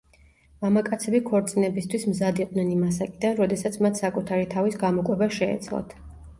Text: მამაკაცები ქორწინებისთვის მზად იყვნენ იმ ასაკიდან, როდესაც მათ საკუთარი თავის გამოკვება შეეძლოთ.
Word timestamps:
მამაკაცები 0.65 1.21
ქორწინებისთვის 1.27 2.07
მზად 2.15 2.41
იყვნენ 2.45 2.73
იმ 2.77 2.83
ასაკიდან, 2.89 3.37
როდესაც 3.43 3.79
მათ 3.89 4.03
საკუთარი 4.03 4.51
თავის 4.57 4.83
გამოკვება 4.87 5.33
შეეძლოთ. 5.41 5.99